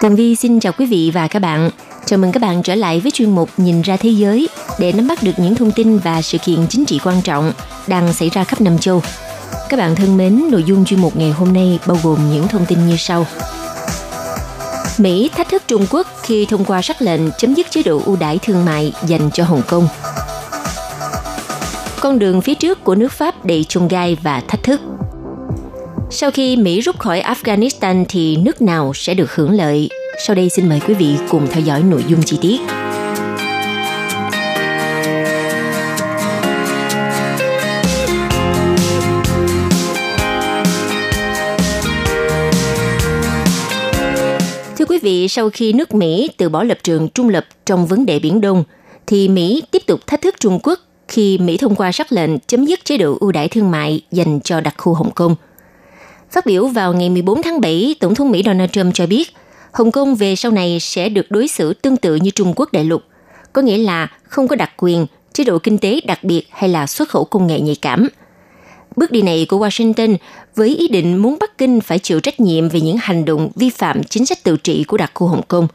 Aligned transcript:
Tường 0.00 0.16
Vi 0.16 0.36
xin 0.36 0.60
chào 0.60 0.72
quý 0.72 0.86
vị 0.86 1.10
và 1.14 1.28
các 1.28 1.38
bạn. 1.38 1.70
Chào 2.04 2.18
mừng 2.18 2.32
các 2.32 2.42
bạn 2.42 2.62
trở 2.62 2.74
lại 2.74 3.00
với 3.00 3.10
chuyên 3.10 3.30
mục 3.30 3.50
Nhìn 3.56 3.82
ra 3.82 3.96
thế 3.96 4.08
giới 4.08 4.48
để 4.78 4.92
nắm 4.92 5.08
bắt 5.08 5.22
được 5.22 5.32
những 5.36 5.54
thông 5.54 5.72
tin 5.72 5.98
và 5.98 6.22
sự 6.22 6.38
kiện 6.38 6.66
chính 6.68 6.84
trị 6.84 7.00
quan 7.04 7.22
trọng 7.22 7.52
đang 7.86 8.12
xảy 8.12 8.28
ra 8.28 8.44
khắp 8.44 8.60
năm 8.60 8.78
châu. 8.78 9.02
Các 9.68 9.76
bạn 9.76 9.94
thân 9.94 10.16
mến, 10.16 10.44
nội 10.50 10.64
dung 10.64 10.84
chuyên 10.84 11.00
mục 11.00 11.16
ngày 11.16 11.30
hôm 11.30 11.52
nay 11.52 11.78
bao 11.86 11.96
gồm 12.02 12.30
những 12.32 12.48
thông 12.48 12.66
tin 12.66 12.86
như 12.88 12.96
sau. 12.96 13.26
Mỹ 14.98 15.30
thách 15.36 15.48
thức 15.48 15.62
Trung 15.66 15.86
Quốc 15.90 16.06
khi 16.22 16.46
thông 16.46 16.64
qua 16.64 16.82
sắc 16.82 17.02
lệnh 17.02 17.20
chấm 17.38 17.54
dứt 17.54 17.70
chế 17.70 17.82
độ 17.82 18.02
ưu 18.06 18.16
đãi 18.16 18.38
thương 18.42 18.64
mại 18.64 18.92
dành 19.06 19.30
cho 19.32 19.44
Hồng 19.44 19.62
Kông. 19.68 19.88
Con 22.00 22.18
đường 22.18 22.40
phía 22.40 22.54
trước 22.54 22.84
của 22.84 22.94
nước 22.94 23.12
Pháp 23.12 23.44
đầy 23.44 23.64
chông 23.68 23.88
gai 23.88 24.16
và 24.22 24.42
thách 24.48 24.62
thức– 24.62 24.80
sau 26.10 26.30
khi 26.30 26.56
Mỹ 26.56 26.80
rút 26.80 26.98
khỏi 26.98 27.20
Afghanistan 27.20 28.04
thì 28.08 28.36
nước 28.36 28.62
nào 28.62 28.92
sẽ 28.94 29.14
được 29.14 29.34
hưởng 29.34 29.50
lợi? 29.50 29.88
Sau 30.26 30.36
đây 30.36 30.48
xin 30.48 30.68
mời 30.68 30.80
quý 30.88 30.94
vị 30.94 31.16
cùng 31.28 31.46
theo 31.50 31.62
dõi 31.62 31.82
nội 31.82 32.04
dung 32.08 32.22
chi 32.22 32.38
tiết. 32.40 32.60
Thưa 44.76 44.84
quý 44.88 44.98
vị, 45.02 45.28
sau 45.28 45.50
khi 45.50 45.72
nước 45.72 45.94
Mỹ 45.94 46.30
từ 46.36 46.48
bỏ 46.48 46.62
lập 46.62 46.78
trường 46.82 47.08
trung 47.08 47.28
lập 47.28 47.46
trong 47.66 47.86
vấn 47.86 48.06
đề 48.06 48.18
Biển 48.18 48.40
Đông, 48.40 48.64
thì 49.06 49.28
Mỹ 49.28 49.62
tiếp 49.70 49.82
tục 49.86 50.00
thách 50.06 50.22
thức 50.22 50.34
Trung 50.40 50.58
Quốc 50.62 50.78
khi 51.08 51.38
Mỹ 51.38 51.56
thông 51.56 51.74
qua 51.74 51.92
sắc 51.92 52.12
lệnh 52.12 52.38
chấm 52.38 52.64
dứt 52.64 52.84
chế 52.84 52.96
độ 52.96 53.16
ưu 53.20 53.32
đãi 53.32 53.48
thương 53.48 53.70
mại 53.70 54.00
dành 54.12 54.40
cho 54.40 54.60
đặc 54.60 54.74
khu 54.78 54.94
Hồng 54.94 55.10
Kông– 55.10 55.34
Phát 56.30 56.46
biểu 56.46 56.66
vào 56.66 56.92
ngày 56.92 57.10
14 57.10 57.42
tháng 57.42 57.60
7, 57.60 57.94
Tổng 58.00 58.14
thống 58.14 58.30
Mỹ 58.30 58.42
Donald 58.46 58.70
Trump 58.70 58.94
cho 58.94 59.06
biết 59.06 59.28
Hồng 59.72 59.92
Kông 59.92 60.14
về 60.14 60.36
sau 60.36 60.52
này 60.52 60.80
sẽ 60.80 61.08
được 61.08 61.30
đối 61.30 61.48
xử 61.48 61.74
tương 61.74 61.96
tự 61.96 62.14
như 62.14 62.30
Trung 62.30 62.52
Quốc 62.56 62.72
đại 62.72 62.84
lục, 62.84 63.02
có 63.52 63.62
nghĩa 63.62 63.78
là 63.78 64.08
không 64.22 64.48
có 64.48 64.56
đặc 64.56 64.70
quyền, 64.76 65.06
chế 65.32 65.44
độ 65.44 65.58
kinh 65.58 65.78
tế 65.78 66.00
đặc 66.04 66.24
biệt 66.24 66.46
hay 66.50 66.70
là 66.70 66.86
xuất 66.86 67.08
khẩu 67.08 67.24
công 67.24 67.46
nghệ 67.46 67.60
nhạy 67.60 67.76
cảm. 67.82 68.08
Bước 68.96 69.12
đi 69.12 69.22
này 69.22 69.46
của 69.48 69.66
Washington 69.66 70.16
với 70.54 70.76
ý 70.76 70.88
định 70.88 71.16
muốn 71.16 71.36
Bắc 71.40 71.58
Kinh 71.58 71.80
phải 71.80 71.98
chịu 71.98 72.20
trách 72.20 72.40
nhiệm 72.40 72.68
về 72.68 72.80
những 72.80 72.96
hành 73.00 73.24
động 73.24 73.50
vi 73.54 73.70
phạm 73.70 74.04
chính 74.04 74.26
sách 74.26 74.44
tự 74.44 74.56
trị 74.56 74.84
của 74.84 74.96
đặc 74.96 75.10
khu 75.14 75.26
Hồng 75.26 75.42
Kông. 75.48 75.68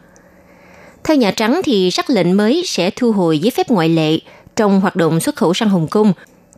Theo 1.03 1.17
Nhà 1.17 1.31
Trắng 1.31 1.61
thì 1.63 1.91
sắc 1.91 2.09
lệnh 2.09 2.37
mới 2.37 2.63
sẽ 2.65 2.89
thu 2.89 3.11
hồi 3.11 3.39
giấy 3.39 3.51
phép 3.51 3.69
ngoại 3.69 3.89
lệ 3.89 4.19
trong 4.55 4.81
hoạt 4.81 4.95
động 4.95 5.19
xuất 5.19 5.35
khẩu 5.35 5.53
sang 5.53 5.69
Hồng 5.69 5.87
Kông 5.87 6.13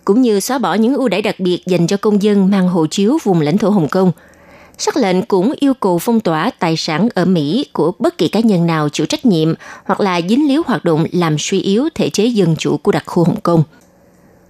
cũng 0.05 0.21
như 0.21 0.39
xóa 0.39 0.57
bỏ 0.57 0.73
những 0.73 0.93
ưu 0.93 1.07
đãi 1.07 1.21
đặc 1.21 1.39
biệt 1.39 1.65
dành 1.65 1.87
cho 1.87 1.97
công 1.97 2.23
dân 2.23 2.51
mang 2.51 2.69
hộ 2.69 2.87
chiếu 2.87 3.17
vùng 3.23 3.41
lãnh 3.41 3.57
thổ 3.57 3.69
Hồng 3.69 3.87
Kông. 3.87 4.11
Sắc 4.77 4.97
lệnh 4.97 5.21
cũng 5.21 5.53
yêu 5.59 5.73
cầu 5.73 5.99
phong 5.99 6.19
tỏa 6.19 6.51
tài 6.59 6.77
sản 6.77 7.09
ở 7.15 7.25
Mỹ 7.25 7.65
của 7.73 7.91
bất 7.99 8.17
kỳ 8.17 8.27
cá 8.27 8.39
nhân 8.39 8.67
nào 8.67 8.89
chịu 8.89 9.05
trách 9.05 9.25
nhiệm 9.25 9.53
hoặc 9.85 10.01
là 10.01 10.21
dính 10.29 10.47
líu 10.47 10.63
hoạt 10.65 10.85
động 10.85 11.05
làm 11.11 11.35
suy 11.39 11.61
yếu 11.61 11.89
thể 11.95 12.09
chế 12.09 12.25
dân 12.25 12.55
chủ 12.55 12.77
của 12.77 12.91
đặc 12.91 13.03
khu 13.05 13.23
Hồng 13.23 13.41
Kông. 13.41 13.63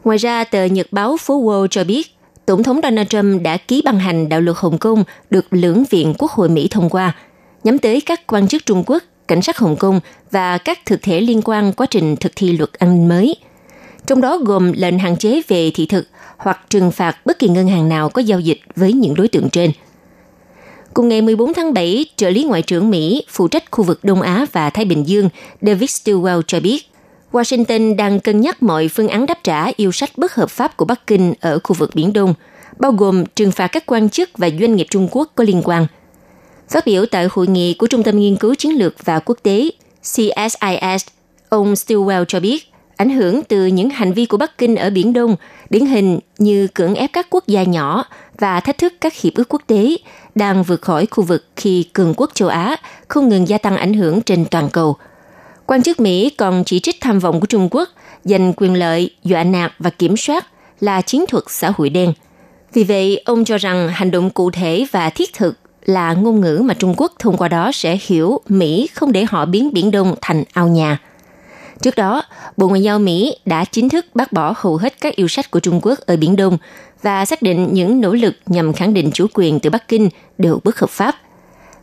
Ngoài 0.03 0.17
ra, 0.17 0.43
tờ 0.43 0.65
Nhật 0.65 0.87
báo 0.91 1.17
Phố 1.17 1.43
Wall 1.43 1.67
cho 1.67 1.83
biết, 1.83 2.15
Tổng 2.45 2.63
thống 2.63 2.79
Donald 2.83 3.07
Trump 3.07 3.41
đã 3.41 3.57
ký 3.57 3.81
ban 3.85 3.99
hành 3.99 4.29
đạo 4.29 4.41
luật 4.41 4.57
Hồng 4.59 4.77
Kông 4.77 5.03
được 5.29 5.45
lưỡng 5.51 5.83
viện 5.89 6.13
Quốc 6.17 6.31
hội 6.31 6.49
Mỹ 6.49 6.67
thông 6.71 6.89
qua, 6.89 7.15
nhắm 7.63 7.77
tới 7.77 8.01
các 8.01 8.27
quan 8.27 8.47
chức 8.47 8.65
Trung 8.65 8.83
Quốc, 8.87 9.03
cảnh 9.27 9.41
sát 9.41 9.57
Hồng 9.57 9.75
Kông 9.75 9.99
và 10.31 10.57
các 10.57 10.79
thực 10.85 11.01
thể 11.01 11.21
liên 11.21 11.41
quan 11.41 11.73
quá 11.73 11.87
trình 11.89 12.15
thực 12.15 12.31
thi 12.35 12.57
luật 12.57 12.73
an 12.73 12.89
ninh 12.89 13.07
mới– 13.07 13.35
trong 14.07 14.21
đó 14.21 14.37
gồm 14.37 14.71
lệnh 14.71 14.99
hạn 14.99 15.17
chế 15.17 15.41
về 15.47 15.71
thị 15.73 15.85
thực 15.85 16.07
hoặc 16.37 16.59
trừng 16.69 16.91
phạt 16.91 17.25
bất 17.25 17.39
kỳ 17.39 17.47
ngân 17.47 17.67
hàng 17.67 17.89
nào 17.89 18.09
có 18.09 18.21
giao 18.21 18.39
dịch 18.39 18.59
với 18.75 18.93
những 18.93 19.15
đối 19.15 19.27
tượng 19.27 19.49
trên. 19.49 19.71
Cùng 20.93 21.09
ngày 21.09 21.21
14 21.21 21.53
tháng 21.53 21.73
7, 21.73 22.05
trợ 22.15 22.29
lý 22.29 22.43
Ngoại 22.43 22.61
trưởng 22.61 22.89
Mỹ 22.89 23.23
phụ 23.29 23.47
trách 23.47 23.71
khu 23.71 23.83
vực 23.83 23.99
Đông 24.03 24.21
Á 24.21 24.45
và 24.51 24.69
Thái 24.69 24.85
Bình 24.85 25.07
Dương 25.07 25.29
David 25.61 25.89
Stilwell 25.89 26.41
cho 26.47 26.59
biết, 26.59 26.89
Washington 27.31 27.95
đang 27.95 28.19
cân 28.19 28.41
nhắc 28.41 28.63
mọi 28.63 28.87
phương 28.87 29.07
án 29.07 29.25
đáp 29.25 29.39
trả 29.43 29.71
yêu 29.75 29.91
sách 29.91 30.17
bất 30.17 30.33
hợp 30.35 30.49
pháp 30.49 30.77
của 30.77 30.85
Bắc 30.85 31.07
Kinh 31.07 31.33
ở 31.41 31.59
khu 31.63 31.73
vực 31.73 31.95
Biển 31.95 32.13
Đông, 32.13 32.33
bao 32.79 32.91
gồm 32.91 33.25
trừng 33.25 33.51
phạt 33.51 33.67
các 33.67 33.85
quan 33.85 34.09
chức 34.09 34.29
và 34.37 34.49
doanh 34.59 34.75
nghiệp 34.75 34.87
Trung 34.89 35.07
Quốc 35.11 35.31
có 35.35 35.43
liên 35.43 35.61
quan. 35.63 35.87
Phát 36.69 36.85
biểu 36.85 37.05
tại 37.05 37.27
hội 37.31 37.47
nghị 37.47 37.73
của 37.73 37.87
Trung 37.87 38.03
tâm 38.03 38.19
Nghiên 38.19 38.35
cứu 38.35 38.55
Chiến 38.55 38.77
lược 38.77 39.05
và 39.05 39.19
Quốc 39.19 39.37
tế 39.43 39.69
CSIS, 40.01 41.07
ông 41.49 41.73
Stilwell 41.73 42.25
cho 42.25 42.39
biết, 42.39 42.71
ảnh 42.97 43.09
hưởng 43.09 43.43
từ 43.43 43.65
những 43.65 43.89
hành 43.89 44.13
vi 44.13 44.25
của 44.25 44.37
Bắc 44.37 44.57
Kinh 44.57 44.75
ở 44.75 44.89
Biển 44.89 45.13
Đông, 45.13 45.35
điển 45.69 45.85
hình 45.85 46.19
như 46.37 46.67
cưỡng 46.67 46.95
ép 46.95 47.13
các 47.13 47.27
quốc 47.29 47.47
gia 47.47 47.63
nhỏ 47.63 48.05
và 48.37 48.59
thách 48.59 48.77
thức 48.77 48.93
các 49.01 49.13
hiệp 49.13 49.33
ước 49.35 49.49
quốc 49.49 49.61
tế 49.67 49.97
đang 50.35 50.63
vượt 50.63 50.81
khỏi 50.81 51.05
khu 51.05 51.23
vực 51.23 51.45
khi 51.55 51.83
cường 51.93 52.13
quốc 52.17 52.31
châu 52.33 52.49
Á 52.49 52.75
không 53.07 53.29
ngừng 53.29 53.47
gia 53.47 53.57
tăng 53.57 53.77
ảnh 53.77 53.93
hưởng 53.93 54.21
trên 54.21 54.45
toàn 54.51 54.69
cầu. 54.69 54.95
Quan 55.65 55.83
chức 55.83 55.99
Mỹ 55.99 56.29
còn 56.29 56.63
chỉ 56.63 56.79
trích 56.79 57.01
tham 57.01 57.19
vọng 57.19 57.39
của 57.39 57.45
Trung 57.45 57.67
Quốc 57.71 57.89
giành 58.23 58.53
quyền 58.57 58.73
lợi, 58.73 59.09
dọa 59.23 59.43
nạt 59.43 59.73
và 59.79 59.89
kiểm 59.89 60.17
soát 60.17 60.45
là 60.79 61.01
chiến 61.01 61.25
thuật 61.27 61.43
xã 61.47 61.71
hội 61.77 61.89
đen. 61.89 62.13
Vì 62.73 62.83
vậy, 62.83 63.21
ông 63.25 63.45
cho 63.45 63.57
rằng 63.57 63.89
hành 63.89 64.11
động 64.11 64.29
cụ 64.29 64.51
thể 64.51 64.85
và 64.91 65.09
thiết 65.09 65.33
thực 65.33 65.57
là 65.85 66.13
ngôn 66.13 66.41
ngữ 66.41 66.61
mà 66.65 66.73
Trung 66.73 66.93
Quốc 66.97 67.13
thông 67.19 67.37
qua 67.37 67.47
đó 67.47 67.71
sẽ 67.73 67.97
hiểu 68.01 68.41
Mỹ 68.49 68.87
không 68.93 69.11
để 69.11 69.25
họ 69.29 69.45
biến 69.45 69.73
Biển 69.73 69.91
Đông 69.91 70.15
thành 70.21 70.43
ao 70.53 70.67
nhà– 70.67 70.97
Trước 71.85 71.95
đó, 71.95 72.23
Bộ 72.57 72.67
Ngoại 72.67 72.83
giao 72.83 72.99
Mỹ 72.99 73.35
đã 73.45 73.65
chính 73.65 73.89
thức 73.89 74.05
bác 74.13 74.33
bỏ 74.33 74.53
hầu 74.57 74.77
hết 74.77 75.01
các 75.01 75.15
yêu 75.15 75.27
sách 75.27 75.51
của 75.51 75.59
Trung 75.59 75.79
Quốc 75.81 75.99
ở 75.99 76.17
Biển 76.17 76.35
Đông 76.35 76.57
và 77.01 77.25
xác 77.25 77.41
định 77.41 77.67
những 77.71 78.01
nỗ 78.01 78.13
lực 78.13 78.35
nhằm 78.45 78.73
khẳng 78.73 78.93
định 78.93 79.11
chủ 79.13 79.27
quyền 79.33 79.59
từ 79.59 79.69
Bắc 79.69 79.87
Kinh 79.87 80.09
đều 80.37 80.59
bất 80.63 80.79
hợp 80.79 80.89
pháp. 80.89 81.15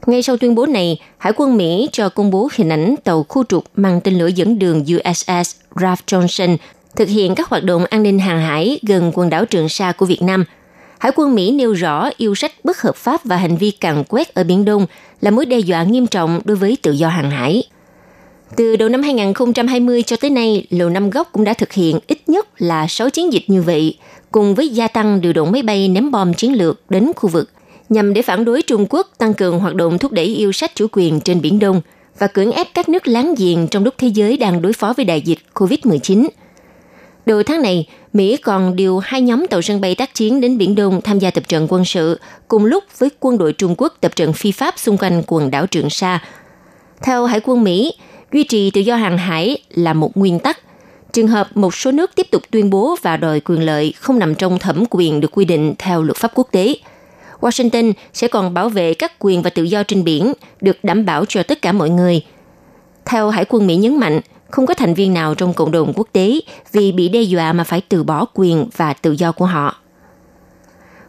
Ngay 0.07 0.23
sau 0.23 0.37
tuyên 0.37 0.55
bố 0.55 0.67
này, 0.67 1.01
Hải 1.19 1.33
quân 1.37 1.57
Mỹ 1.57 1.89
cho 1.93 2.09
công 2.09 2.31
bố 2.31 2.49
hình 2.55 2.69
ảnh 2.69 2.95
tàu 3.05 3.27
khu 3.29 3.45
trục 3.45 3.65
mang 3.77 4.01
tên 4.01 4.19
lửa 4.19 4.27
dẫn 4.27 4.59
đường 4.59 4.85
USS 4.97 5.57
Ralph 5.81 6.07
Johnson 6.07 6.57
thực 6.97 7.09
hiện 7.09 7.35
các 7.35 7.49
hoạt 7.49 7.65
động 7.65 7.85
an 7.85 8.03
ninh 8.03 8.19
hàng 8.19 8.41
hải 8.41 8.79
gần 8.83 9.13
quần 9.15 9.31
đảo 9.31 9.45
Trường 9.45 9.69
Sa 9.69 9.93
của 9.93 10.07
Việt 10.07 10.23
Nam. 10.23 10.45
Hải 10.99 11.13
quân 11.17 11.35
Mỹ 11.35 11.51
nêu 11.51 11.73
rõ 11.73 12.11
yêu 12.17 12.35
sách 12.35 12.53
bất 12.65 12.81
hợp 12.81 12.97
pháp 12.97 13.25
và 13.25 13.37
hành 13.37 13.57
vi 13.57 13.71
càn 13.71 14.05
quét 14.09 14.35
ở 14.35 14.45
Biển 14.45 14.65
Đông 14.65 14.87
là 15.21 15.31
mối 15.31 15.47
đe 15.47 15.59
dọa 15.59 15.83
nghiêm 15.83 16.07
trọng 16.07 16.41
đối 16.45 16.57
với 16.57 16.77
tự 16.83 16.93
do 16.93 17.09
hàng 17.09 17.31
hải. 17.31 17.63
Từ 18.57 18.77
đầu 18.77 18.89
năm 18.89 19.03
2020 19.03 20.03
cho 20.03 20.17
tới 20.17 20.31
nay, 20.31 20.67
Lầu 20.71 20.89
Năm 20.89 21.11
Góc 21.11 21.29
cũng 21.33 21.45
đã 21.45 21.55
thực 21.55 21.73
hiện 21.73 21.99
ít 22.07 22.29
nhất 22.29 22.49
là 22.59 22.87
6 22.89 23.11
chiến 23.11 23.33
dịch 23.33 23.45
như 23.47 23.63
vậy, 23.63 23.97
cùng 24.31 24.55
với 24.55 24.69
gia 24.69 24.89
tăng 24.89 25.21
điều 25.21 25.33
động 25.33 25.53
máy 25.53 25.63
bay 25.63 25.89
ném 25.89 26.11
bom 26.11 26.35
chiến 26.35 26.53
lược 26.53 26.81
đến 26.91 27.13
khu 27.17 27.29
vực, 27.29 27.51
nhằm 27.89 28.15
để 28.15 28.23
phản 28.23 28.45
đối 28.45 28.63
Trung 28.63 28.87
Quốc 28.91 29.07
tăng 29.19 29.35
cường 29.35 29.59
hoạt 29.59 29.75
động 29.75 29.99
thúc 29.99 30.13
đẩy 30.13 30.25
yêu 30.25 30.53
sách 30.53 30.71
chủ 30.75 30.87
quyền 30.93 31.21
trên 31.21 31.41
Biển 31.41 31.59
Đông 31.59 31.81
và 32.19 32.27
cưỡng 32.27 32.53
ép 32.53 32.67
các 32.75 32.89
nước 32.89 33.09
láng 33.09 33.35
giềng 33.39 33.69
trong 33.69 33.85
lúc 33.85 33.95
thế 33.99 34.09
giới 34.09 34.37
đang 34.37 34.63
đối 34.63 34.73
phó 34.73 34.93
với 34.97 35.05
đại 35.05 35.21
dịch 35.21 35.39
COVID-19. 35.55 36.29
Đầu 37.27 37.43
tháng 37.43 37.63
này, 37.63 37.89
Mỹ 38.13 38.37
còn 38.37 38.77
điều 38.77 38.99
hai 38.99 39.21
nhóm 39.21 39.47
tàu 39.47 39.63
sân 39.63 39.81
bay 39.81 39.95
tác 39.95 40.15
chiến 40.15 40.41
đến 40.41 40.59
Biển 40.59 40.75
Đông 40.75 41.01
tham 41.01 41.19
gia 41.19 41.31
tập 41.31 41.49
trận 41.49 41.67
quân 41.71 41.85
sự, 41.85 42.21
cùng 42.49 42.65
lúc 42.65 42.85
với 42.99 43.09
quân 43.21 43.39
đội 43.39 43.53
Trung 43.53 43.75
Quốc 43.79 43.95
tập 44.01 44.17
trận 44.17 44.33
phi 44.33 44.53
pháp 44.53 44.79
xung 44.79 44.99
quanh 44.99 45.23
quần 45.27 45.51
đảo 45.51 45.67
Trường 45.67 45.91
Sa. 45.91 46.23
Theo 47.03 47.27
Hải 47.27 47.41
quân 47.45 47.65
Mỹ, 47.65 47.93
duy 48.33 48.45
trì 48.45 48.71
tự 48.71 48.81
do 48.81 48.97
hàng 48.97 49.19
hải 49.19 49.59
là 49.71 49.93
một 49.93 50.17
nguyên 50.17 50.39
tắc. 50.39 50.59
Trường 51.13 51.29
hợp 51.29 51.57
một 51.57 51.75
số 51.75 51.93
nước 51.93 52.11
tiếp 52.15 52.27
tục 52.31 52.43
tuyên 52.51 52.71
bố 52.71 52.97
và 53.03 53.17
đòi 53.17 53.41
quyền 53.41 53.61
lợi 53.67 53.95
không 53.99 54.19
nằm 54.19 54.35
trong 54.35 54.59
thẩm 54.59 54.85
quyền 54.91 55.21
được 55.21 55.31
quy 55.33 55.45
định 55.45 55.75
theo 55.79 56.03
luật 56.03 56.17
pháp 56.17 56.33
quốc 56.35 56.49
tế. 56.51 56.75
Washington 57.41 57.93
sẽ 58.13 58.29
còn 58.29 58.55
bảo 58.55 58.69
vệ 58.69 58.95
các 58.95 59.13
quyền 59.19 59.43
và 59.43 59.51
tự 59.51 59.63
do 59.63 59.83
trên 59.83 60.05
biển 60.05 60.33
được 60.61 60.77
đảm 60.83 61.05
bảo 61.05 61.25
cho 61.25 61.43
tất 61.43 61.63
cả 61.63 61.73
mọi 61.73 61.91
người. 61.91 62.25
Theo 63.05 63.31
Hải 63.31 63.45
quân 63.49 63.67
Mỹ 63.67 63.77
nhấn 63.77 63.97
mạnh, 64.01 64.21
không 64.51 64.67
có 64.67 64.75
thành 64.75 64.95
viên 64.95 65.15
nào 65.15 65.35
trong 65.35 65.55
cộng 65.55 65.71
đồng 65.71 65.93
quốc 65.97 66.09
tế 66.13 66.41
vì 66.73 66.93
bị 66.93 67.09
đe 67.09 67.23
dọa 67.23 67.53
mà 67.53 67.65
phải 67.65 67.83
từ 67.89 68.05
bỏ 68.05 68.27
quyền 68.35 68.67
và 68.77 68.93
tự 68.93 69.13
do 69.13 69.33
của 69.33 69.47
họ. 69.47 69.77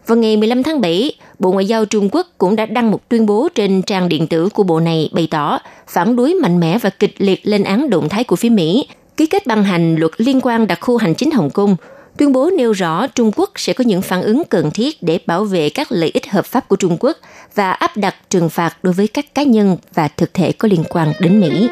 Vào 0.07 0.17
ngày 0.17 0.37
15 0.37 0.63
tháng 0.63 0.81
7, 0.81 1.13
Bộ 1.39 1.51
Ngoại 1.51 1.65
giao 1.65 1.85
Trung 1.85 2.09
Quốc 2.11 2.27
cũng 2.37 2.55
đã 2.55 2.65
đăng 2.65 2.91
một 2.91 3.09
tuyên 3.09 3.25
bố 3.25 3.49
trên 3.55 3.81
trang 3.81 4.09
điện 4.09 4.27
tử 4.27 4.49
của 4.49 4.63
bộ 4.63 4.79
này 4.79 5.09
bày 5.13 5.27
tỏ 5.31 5.59
phản 5.87 6.15
đối 6.15 6.33
mạnh 6.33 6.59
mẽ 6.59 6.77
và 6.77 6.89
kịch 6.89 7.13
liệt 7.17 7.41
lên 7.43 7.63
án 7.63 7.89
động 7.89 8.09
thái 8.09 8.23
của 8.23 8.35
phía 8.35 8.49
Mỹ 8.49 8.87
ký 9.17 9.25
kết 9.25 9.47
ban 9.47 9.63
hành 9.63 9.95
luật 9.95 10.11
liên 10.17 10.41
quan 10.41 10.67
đặc 10.67 10.79
khu 10.81 10.97
hành 10.97 11.15
chính 11.15 11.31
Hồng 11.31 11.49
Kông, 11.49 11.75
Tuyên 12.17 12.31
bố 12.31 12.49
nêu 12.57 12.71
rõ 12.71 13.07
Trung 13.07 13.31
Quốc 13.35 13.51
sẽ 13.55 13.73
có 13.73 13.83
những 13.83 14.01
phản 14.01 14.21
ứng 14.21 14.43
cần 14.49 14.71
thiết 14.71 15.03
để 15.03 15.19
bảo 15.25 15.45
vệ 15.45 15.69
các 15.69 15.91
lợi 15.91 16.11
ích 16.13 16.31
hợp 16.31 16.45
pháp 16.45 16.67
của 16.67 16.75
Trung 16.75 16.97
Quốc 16.99 17.17
và 17.55 17.71
áp 17.71 17.97
đặt 17.97 18.15
trừng 18.29 18.49
phạt 18.49 18.77
đối 18.83 18.93
với 18.93 19.07
các 19.07 19.35
cá 19.35 19.43
nhân 19.43 19.77
và 19.93 20.07
thực 20.07 20.33
thể 20.33 20.51
có 20.51 20.67
liên 20.67 20.83
quan 20.89 21.13
đến 21.19 21.41
Mỹ. 21.41 21.69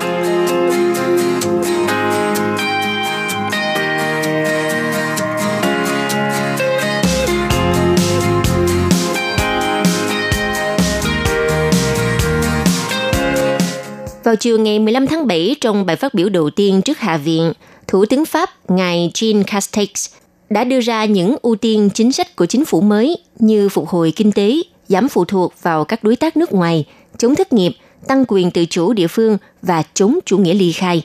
Vào 14.31 14.35
chiều 14.35 14.59
ngày 14.59 14.79
15 14.79 15.07
tháng 15.07 15.27
7, 15.27 15.55
trong 15.61 15.85
bài 15.85 15.95
phát 15.95 16.13
biểu 16.13 16.29
đầu 16.29 16.49
tiên 16.49 16.81
trước 16.81 16.99
Hạ 16.99 17.17
viện, 17.17 17.53
Thủ 17.87 18.05
tướng 18.05 18.25
Pháp 18.25 18.49
ngài 18.69 19.11
Jean 19.13 19.43
Castex 19.43 19.89
đã 20.49 20.63
đưa 20.63 20.79
ra 20.79 21.05
những 21.05 21.35
ưu 21.41 21.55
tiên 21.55 21.89
chính 21.93 22.11
sách 22.11 22.35
của 22.35 22.45
chính 22.45 22.65
phủ 22.65 22.81
mới 22.81 23.17
như 23.39 23.69
phục 23.69 23.87
hồi 23.87 24.13
kinh 24.15 24.31
tế, 24.31 24.55
giảm 24.87 25.09
phụ 25.09 25.25
thuộc 25.25 25.53
vào 25.61 25.83
các 25.83 26.03
đối 26.03 26.15
tác 26.15 26.37
nước 26.37 26.53
ngoài, 26.53 26.85
chống 27.17 27.35
thất 27.35 27.53
nghiệp, 27.53 27.71
tăng 28.07 28.25
quyền 28.27 28.51
tự 28.51 28.65
chủ 28.65 28.93
địa 28.93 29.07
phương 29.07 29.37
và 29.61 29.83
chống 29.93 30.19
chủ 30.25 30.37
nghĩa 30.37 30.53
ly 30.53 30.71
khai. 30.71 31.01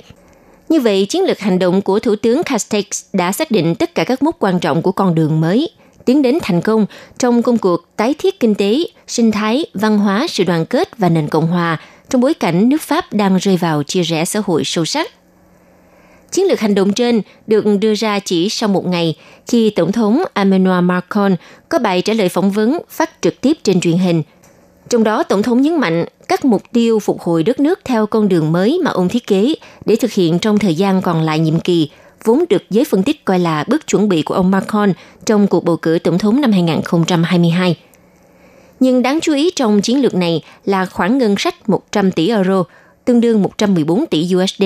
Như 0.69 0.81
vậy, 0.81 1.07
chiến 1.09 1.23
lược 1.23 1.39
hành 1.39 1.59
động 1.59 1.83
của 1.83 1.99
Thủ 1.99 2.17
tướng 2.17 2.43
Castex 2.43 2.85
đã 3.13 3.33
xác 3.33 3.51
định 3.51 3.75
tất 3.75 3.95
cả 3.95 4.05
các 4.05 4.23
mốc 4.23 4.37
quan 4.39 4.61
trọng 4.61 4.83
của 4.83 4.93
con 4.93 5.15
đường 5.15 5.41
mới, 5.41 5.71
tiến 6.05 6.23
đến 6.23 6.39
thành 6.43 6.61
công 6.61 6.87
trong 7.19 7.43
công 7.43 7.59
cuộc 7.59 7.97
tái 7.97 8.15
thiết 8.19 8.41
kinh 8.41 8.55
tế, 8.55 8.79
sinh 9.07 9.33
thái, 9.33 9.67
văn 9.75 9.99
hóa, 9.99 10.27
sự 10.29 10.45
đoàn 10.45 10.67
kết 10.67 10.99
và 10.99 11.09
nền 11.09 11.29
cộng 11.29 11.47
hòa 11.47 11.79
trong 12.11 12.21
bối 12.21 12.35
cảnh 12.35 12.69
nước 12.69 12.83
Pháp 12.83 13.13
đang 13.13 13.37
rơi 13.37 13.57
vào 13.57 13.83
chia 13.83 14.03
rẽ 14.03 14.25
xã 14.25 14.41
hội 14.45 14.63
sâu 14.65 14.85
sắc. 14.85 15.11
Chiến 16.31 16.47
lược 16.47 16.61
hành 16.61 16.75
động 16.75 16.93
trên 16.93 17.23
được 17.47 17.65
đưa 17.81 17.95
ra 17.95 18.19
chỉ 18.19 18.49
sau 18.49 18.69
một 18.69 18.87
ngày 18.87 19.17
khi 19.47 19.71
Tổng 19.71 19.93
thống 19.93 20.23
Emmanuel 20.35 20.85
Macron 20.85 21.37
có 21.69 21.79
bài 21.79 22.03
trả 22.03 22.13
lời 22.13 22.29
phỏng 22.29 22.51
vấn 22.51 22.79
phát 22.89 23.11
trực 23.21 23.41
tiếp 23.41 23.57
trên 23.63 23.81
truyền 23.81 23.99
hình. 23.99 24.23
Trong 24.89 25.05
đó, 25.05 25.23
Tổng 25.23 25.43
thống 25.43 25.63
nhấn 25.63 25.81
mạnh 25.81 26.05
các 26.29 26.45
mục 26.45 26.63
tiêu 26.73 26.99
phục 26.99 27.21
hồi 27.21 27.43
đất 27.43 27.61
nước 27.61 27.81
theo 27.85 28.07
con 28.07 28.29
đường 28.29 28.53
mới 28.53 28.81
mà 28.85 28.91
ông 28.91 29.09
thiết 29.09 29.27
kế 29.27 29.55
để 29.85 29.97
thực 29.97 30.13
hiện 30.13 30.39
trong 30.39 30.59
thời 30.59 30.75
gian 30.75 31.03
còn 31.03 31.23
lại 31.23 31.39
nhiệm 31.39 31.61
kỳ, 31.61 31.91
vốn 32.25 32.45
được 32.49 32.63
giới 32.71 32.85
phân 32.85 33.03
tích 33.03 33.25
coi 33.25 33.39
là 33.39 33.65
bước 33.69 33.87
chuẩn 33.87 34.09
bị 34.09 34.23
của 34.23 34.35
ông 34.35 34.51
Macron 34.51 34.93
trong 35.27 35.47
cuộc 35.47 35.65
bầu 35.65 35.77
cử 35.77 35.99
Tổng 35.99 36.19
thống 36.19 36.41
năm 36.41 36.53
2022. 36.53 37.77
Nhưng 38.81 39.03
đáng 39.03 39.19
chú 39.23 39.35
ý 39.35 39.51
trong 39.57 39.81
chiến 39.81 40.03
lược 40.03 40.15
này 40.15 40.43
là 40.65 40.87
khoản 40.87 41.19
ngân 41.19 41.35
sách 41.39 41.69
100 41.69 42.13
tỷ 42.13 42.29
euro, 42.29 42.65
tương 43.05 43.21
đương 43.21 43.43
114 43.43 44.07
tỷ 44.07 44.31
USD, 44.37 44.65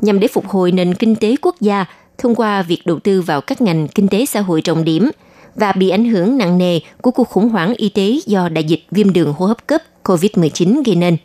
nhằm 0.00 0.20
để 0.20 0.28
phục 0.28 0.48
hồi 0.48 0.72
nền 0.72 0.94
kinh 0.94 1.16
tế 1.16 1.36
quốc 1.42 1.60
gia 1.60 1.84
thông 2.18 2.34
qua 2.34 2.62
việc 2.62 2.82
đầu 2.84 2.98
tư 2.98 3.22
vào 3.22 3.40
các 3.40 3.60
ngành 3.60 3.88
kinh 3.88 4.08
tế 4.08 4.26
xã 4.26 4.40
hội 4.40 4.60
trọng 4.62 4.84
điểm 4.84 5.10
và 5.54 5.72
bị 5.72 5.90
ảnh 5.90 6.04
hưởng 6.04 6.38
nặng 6.38 6.58
nề 6.58 6.80
của 7.02 7.10
cuộc 7.10 7.28
khủng 7.28 7.48
hoảng 7.48 7.74
y 7.76 7.88
tế 7.88 8.18
do 8.26 8.48
đại 8.48 8.64
dịch 8.64 8.80
viêm 8.90 9.12
đường 9.12 9.32
hô 9.32 9.46
hấp 9.46 9.66
cấp 9.66 9.82
COVID-19 10.04 10.82
gây 10.86 10.96
nên. 10.96 11.16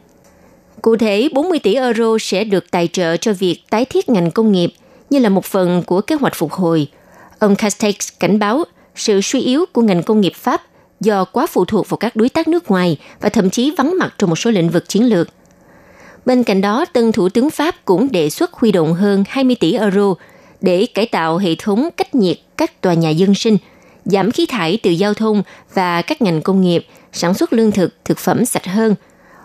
Cụ 0.82 0.98
thể, 0.98 1.30
40 1.34 1.60
tỷ 1.60 1.74
euro 1.74 2.18
sẽ 2.20 2.44
được 2.44 2.72
tài 2.72 2.88
trợ 2.88 3.18
cho 3.18 3.34
việc 3.34 3.62
tái 3.70 3.86
thiết 3.86 4.10
ngành 4.10 4.32
công 4.32 4.52
nghiệp 4.52 4.74
như 5.10 5.20
là 5.20 5.30
một 5.30 5.46
phần 5.46 5.84
của 5.86 6.02
kế 6.02 6.16
hoạch 6.16 6.36
phục 6.36 6.52
hồi. 6.52 6.88
Ông 7.40 7.56
Castex 7.56 7.96
cảnh 8.20 8.40
báo 8.40 8.64
sự 8.96 9.22
suy 9.22 9.42
yếu 9.42 9.66
của 9.74 9.82
ngành 9.82 10.04
công 10.04 10.22
nghiệp 10.22 10.34
Pháp 10.36 10.62
do 11.00 11.26
quá 11.26 11.48
phụ 11.48 11.66
thuộc 11.66 11.90
vào 11.90 11.98
các 11.98 12.16
đối 12.16 12.30
tác 12.30 12.48
nước 12.48 12.72
ngoài 12.72 12.98
và 13.22 13.30
thậm 13.30 13.50
chí 13.50 13.74
vắng 13.78 13.98
mặt 14.00 14.16
trong 14.18 14.30
một 14.30 14.36
số 14.36 14.52
lĩnh 14.52 14.70
vực 14.70 14.90
chiến 14.90 15.04
lược. 15.04 15.28
Bên 16.26 16.44
cạnh 16.44 16.62
đó, 16.62 16.86
tân 16.94 17.12
Thủ 17.12 17.30
tướng 17.30 17.50
Pháp 17.50 17.76
cũng 17.86 18.12
đề 18.12 18.30
xuất 18.30 18.54
huy 18.54 18.72
động 18.72 18.94
hơn 18.94 19.24
20 19.30 19.56
tỷ 19.60 19.74
euro 19.74 20.14
để 20.62 20.86
cải 20.94 21.06
tạo 21.06 21.38
hệ 21.38 21.56
thống 21.56 21.90
cách 21.98 22.16
nhiệt 22.16 22.38
các 22.58 22.82
tòa 22.82 22.94
nhà 22.94 23.10
dân 23.10 23.36
sinh, 23.36 23.58
giảm 24.06 24.32
khí 24.32 24.46
thải 24.46 24.80
từ 24.84 24.92
giao 24.92 25.14
thông 25.14 25.44
và 25.74 26.02
các 26.02 26.22
ngành 26.22 26.42
công 26.42 26.62
nghiệp, 26.62 26.86
sản 27.14 27.34
xuất 27.34 27.54
lương 27.54 27.72
thực, 27.72 27.94
thực 28.06 28.18
phẩm 28.18 28.46
sạch 28.46 28.66
hơn, 28.66 28.96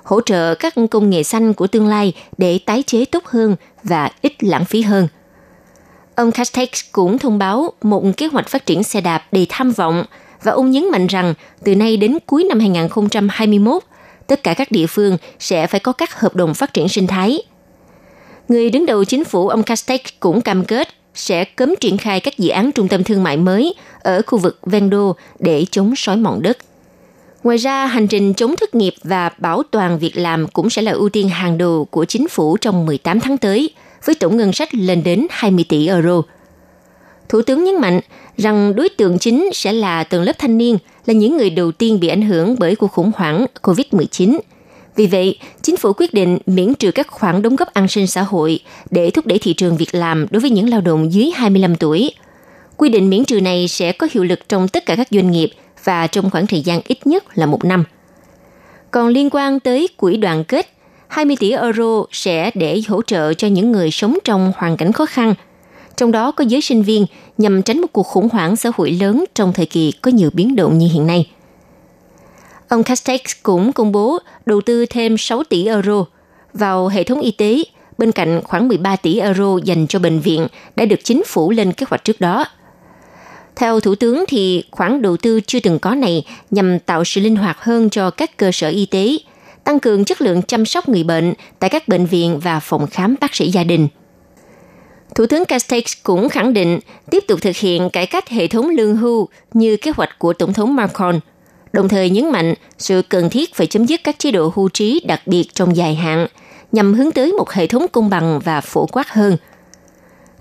hỗ 0.05 0.21
trợ 0.21 0.55
các 0.55 0.75
công 0.91 1.11
nghệ 1.11 1.23
xanh 1.23 1.55
của 1.55 1.67
tương 1.67 1.89
lai 1.89 2.13
để 2.39 2.59
tái 2.67 2.83
chế 2.87 3.05
tốt 3.05 3.25
hơn 3.27 3.57
và 3.85 4.11
ít 4.23 4.45
lãng 4.45 4.65
phí 4.65 4.83
hơn. 4.83 5.09
Ông 6.15 6.33
Castex 6.33 6.69
cũng 6.93 7.19
thông 7.19 7.39
báo 7.39 7.73
một 7.83 8.05
kế 8.17 8.27
hoạch 8.27 8.49
phát 8.49 8.67
triển 8.67 8.83
xe 8.83 9.01
đạp 9.01 9.25
đầy 9.33 9.47
tham 9.49 9.73
vọng 9.73 10.05
và 10.43 10.53
ông 10.53 10.71
nhấn 10.71 10.91
mạnh 10.91 11.07
rằng 11.07 11.35
từ 11.65 11.75
nay 11.75 11.97
đến 11.97 12.19
cuối 12.27 12.45
năm 12.45 12.61
2021, 12.61 13.83
tất 14.27 14.43
cả 14.43 14.55
các 14.55 14.71
địa 14.71 14.87
phương 14.87 15.17
sẽ 15.39 15.67
phải 15.67 15.81
có 15.81 15.93
các 15.93 16.21
hợp 16.21 16.37
đồng 16.37 16.55
phát 16.55 16.75
triển 16.75 16.89
sinh 16.89 17.07
thái. 17.07 17.43
Người 18.49 18.71
đứng 18.71 18.87
đầu 18.87 19.05
chính 19.05 19.25
phủ 19.25 19.49
ông 19.49 19.63
Castex 19.63 20.01
cũng 20.21 20.41
cam 20.41 20.65
kết 20.65 20.89
sẽ 21.15 21.45
cấm 21.45 21.75
triển 21.81 21.99
khai 21.99 22.21
các 22.21 22.39
dự 22.39 22.49
án 22.49 22.73
trung 22.73 22.89
tâm 22.89 23.05
thương 23.05 23.23
mại 23.23 23.37
mới 23.37 23.75
ở 24.01 24.23
khu 24.27 24.39
vực 24.39 24.59
ven 24.63 24.91
đô 24.91 25.17
để 25.39 25.65
chống 25.71 25.97
sói 25.97 26.17
mòn 26.17 26.43
đất. 26.43 26.59
Ngoài 27.45 27.57
ra, 27.57 27.87
hành 27.87 28.07
trình 28.07 28.35
chống 28.35 28.55
thất 28.57 28.75
nghiệp 28.75 28.95
và 29.03 29.31
bảo 29.39 29.63
toàn 29.71 29.99
việc 29.99 30.17
làm 30.17 30.47
cũng 30.49 30.71
sẽ 30.71 30.83
là 30.83 30.93
ưu 30.93 31.09
tiên 31.09 31.29
hàng 31.29 31.59
đầu 31.59 31.85
của 31.85 32.05
chính 32.05 32.29
phủ 32.29 32.57
trong 32.57 32.87
18 32.87 33.21
tháng 33.21 33.39
tới, 33.39 33.71
với 34.05 34.15
tổng 34.15 34.37
ngân 34.37 34.53
sách 34.53 34.75
lên 34.75 35.03
đến 35.05 35.27
20 35.31 35.65
tỷ 35.69 35.87
euro. 35.87 36.23
Thủ 37.29 37.43
tướng 37.43 37.65
nhấn 37.65 37.81
mạnh 37.81 38.01
rằng 38.37 38.75
đối 38.75 38.89
tượng 38.89 39.19
chính 39.19 39.51
sẽ 39.53 39.73
là 39.73 40.05
tầng 40.05 40.23
lớp 40.23 40.33
thanh 40.39 40.59
niên, 40.59 40.79
là 41.07 41.15
những 41.15 41.37
người 41.37 41.51
đầu 41.51 41.73
tiên 41.73 42.01
bị 42.01 42.09
ảnh 42.09 42.23
hưởng 42.23 42.57
bởi 42.59 42.77
cuộc 42.77 42.93
khủng 42.93 43.13
hoảng 43.17 43.47
COVID-19. 43.63 44.39
Vì 44.97 45.07
vậy, 45.07 45.39
chính 45.63 45.77
phủ 45.77 45.93
quyết 45.93 46.15
định 46.15 46.39
miễn 46.47 46.75
trừ 46.75 46.91
các 46.91 47.07
khoản 47.09 47.43
đóng 47.43 47.57
góp 47.57 47.75
an 47.75 47.89
sinh 47.89 48.07
xã 48.07 48.23
hội 48.23 48.61
để 48.91 49.11
thúc 49.11 49.27
đẩy 49.27 49.39
thị 49.39 49.53
trường 49.53 49.77
việc 49.77 49.95
làm 49.95 50.27
đối 50.31 50.41
với 50.41 50.51
những 50.51 50.69
lao 50.69 50.81
động 50.81 51.13
dưới 51.13 51.31
25 51.35 51.77
tuổi. 51.77 52.13
Quy 52.77 52.89
định 52.89 53.11
miễn 53.11 53.25
trừ 53.25 53.41
này 53.41 53.69
sẽ 53.69 53.93
có 53.93 54.09
hiệu 54.11 54.25
lực 54.25 54.49
trong 54.49 54.69
tất 54.69 54.87
cả 54.87 54.97
các 54.97 55.09
doanh 55.11 55.31
nghiệp 55.31 55.51
và 55.85 56.07
trong 56.07 56.31
khoảng 56.31 56.47
thời 56.47 56.61
gian 56.61 56.81
ít 56.89 57.07
nhất 57.07 57.25
là 57.39 57.47
một 57.47 57.65
năm. 57.65 57.85
Còn 58.91 59.09
liên 59.09 59.31
quan 59.33 59.61
tới 59.61 59.89
quỹ 59.97 60.17
đoàn 60.17 60.45
kết, 60.45 60.69
20 61.09 61.37
tỷ 61.41 61.51
euro 61.51 62.05
sẽ 62.13 62.51
để 62.55 62.83
hỗ 62.89 63.03
trợ 63.03 63.35
cho 63.35 63.49
những 63.49 63.73
người 63.73 63.91
sống 63.91 64.19
trong 64.25 64.53
hoàn 64.57 64.77
cảnh 64.77 64.93
khó 64.93 65.07
khăn– 65.07 65.35
trong 66.03 66.13
đó 66.13 66.31
có 66.31 66.45
giới 66.49 66.61
sinh 66.61 66.83
viên 66.83 67.07
nhằm 67.39 67.63
tránh 67.63 67.81
một 67.81 67.87
cuộc 67.93 68.03
khủng 68.03 68.29
hoảng 68.33 68.57
xã 68.57 68.71
hội 68.75 68.91
lớn 68.91 69.25
trong 69.35 69.53
thời 69.53 69.67
kỳ 69.67 69.93
có 69.93 70.11
nhiều 70.11 70.31
biến 70.33 70.57
động 70.57 70.79
như 70.79 70.89
hiện 70.93 71.07
nay. 71.07 71.31
Ông 72.69 72.83
Castex 72.83 73.21
cũng 73.43 73.73
công 73.73 73.93
bố 73.93 74.19
đầu 74.47 74.61
tư 74.61 74.87
thêm 74.87 75.19
6 75.19 75.45
tỷ 75.45 75.67
euro 75.67 76.05
vào 76.55 76.89
hệ 76.89 77.05
thống 77.05 77.21
y 77.21 77.31
tế 77.31 77.63
bên 77.99 78.13
cạnh 78.13 78.41
khoảng 78.45 78.69
13 78.69 78.97
tỷ 78.97 79.19
euro 79.19 79.57
dành 79.65 79.87
cho 79.87 79.99
bệnh 79.99 80.21
viện 80.21 80.47
đã 80.77 80.85
được 80.85 81.01
chính 81.05 81.23
phủ 81.27 81.51
lên 81.51 81.73
kế 81.73 81.87
hoạch 81.91 82.05
trước 82.05 82.21
đó. 82.21 82.45
Theo 83.57 83.81
Thủ 83.81 83.95
tướng 83.95 84.25
thì 84.29 84.65
khoản 84.71 85.03
đầu 85.03 85.17
tư 85.17 85.41
chưa 85.47 85.61
từng 85.61 85.79
có 85.79 85.95
này 85.95 86.27
nhằm 86.51 86.79
tạo 86.79 87.05
sự 87.05 87.21
linh 87.21 87.37
hoạt 87.37 87.61
hơn 87.61 87.91
cho 87.91 88.11
các 88.11 88.37
cơ 88.37 88.53
sở 88.53 88.69
y 88.69 88.87
tế, 88.87 89.17
tăng 89.65 89.81
cường 89.81 90.05
chất 90.05 90.23
lượng 90.23 90.43
chăm 90.43 90.67
sóc 90.67 90.89
người 90.89 91.05
bệnh 91.05 91.35
tại 91.59 91.71
các 91.71 91.89
bệnh 91.89 92.07
viện 92.07 92.39
và 92.39 92.61
phòng 92.61 92.87
khám 92.87 93.15
bác 93.21 93.35
sĩ 93.35 93.51
gia 93.51 93.65
đình– 93.65 93.89
Thủ 95.15 95.27
tướng 95.27 95.45
Castex 95.45 95.83
cũng 96.03 96.29
khẳng 96.29 96.53
định 96.53 96.81
tiếp 97.11 97.25
tục 97.29 97.43
thực 97.43 97.57
hiện 97.57 97.91
cải 97.91 98.07
cách 98.07 98.29
hệ 98.29 98.47
thống 98.47 98.69
lương 98.69 98.97
hưu 98.97 99.29
như 99.55 99.77
kế 99.77 99.91
hoạch 99.97 100.19
của 100.19 100.33
Tổng 100.33 100.53
thống 100.53 100.77
Macron, 100.77 101.21
đồng 101.73 101.89
thời 101.89 102.11
nhấn 102.11 102.33
mạnh 102.33 102.55
sự 102.79 103.03
cần 103.09 103.31
thiết 103.31 103.55
phải 103.55 103.67
chấm 103.67 103.87
dứt 103.87 104.01
các 104.05 104.19
chế 104.19 104.31
độ 104.31 104.53
hưu 104.55 104.69
trí 104.69 105.01
đặc 105.07 105.27
biệt 105.27 105.55
trong 105.55 105.77
dài 105.77 105.95
hạn 105.95 106.27
nhằm 106.73 106.95
hướng 106.95 107.11
tới 107.11 107.33
một 107.33 107.51
hệ 107.51 107.67
thống 107.67 107.87
công 107.93 108.11
bằng 108.11 108.41
và 108.45 108.61
phổ 108.61 108.87
quát 108.87 109.09
hơn. 109.09 109.37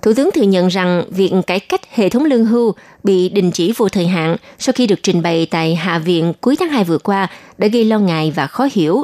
Thủ 0.02 0.14
tướng 0.14 0.32
thừa 0.32 0.42
nhận 0.42 0.68
rằng 0.68 1.04
việc 1.10 1.32
cải 1.48 1.60
cách 1.60 1.82
hệ 1.96 2.10
thống 2.10 2.26
lương 2.26 2.46
hưu 2.46 2.74
bị 3.04 3.30
đình 3.30 3.52
chỉ 3.52 3.74
vô 3.78 3.90
thời 3.90 4.08
hạn 4.08 4.38
sau 4.60 4.74
khi 4.74 4.88
được 4.88 5.00
trình 5.04 5.22
bày 5.22 5.48
tại 5.52 5.76
Hạ 5.76 6.00
viện 6.00 6.34
cuối 6.42 6.56
tháng 6.60 6.70
2 6.70 6.84
vừa 6.84 6.98
qua 6.98 7.28
đã 7.58 7.68
gây 7.68 7.86
lo 7.86 8.00
ngại 8.00 8.34
và 8.36 8.48
khó 8.48 8.68
hiểu. 8.72 9.04